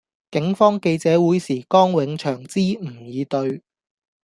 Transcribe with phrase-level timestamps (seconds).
[0.31, 3.61] 警方記者會時江永祥支吾以對